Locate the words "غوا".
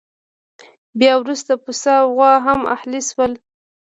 2.15-2.33